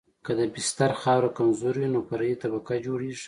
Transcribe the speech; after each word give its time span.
که 0.25 0.31
د 0.39 0.41
بستر 0.53 0.91
خاوره 1.01 1.29
کمزورې 1.37 1.77
وي 1.81 1.89
نو 1.93 1.99
فرعي 2.09 2.35
طبقه 2.43 2.75
جوړیږي 2.85 3.19